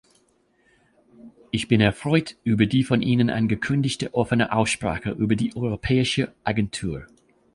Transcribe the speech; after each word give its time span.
Ich 1.51 1.67
bin 1.67 1.79
erfreut 1.79 2.35
über 2.43 2.65
die 2.65 2.83
von 2.83 3.03
Ihnen 3.03 3.29
angekündigte 3.29 4.15
offene 4.15 4.51
Aussprache 4.51 5.11
über 5.11 5.35
die 5.35 5.55
europäische 5.55 6.33
Agentur. 6.43 7.05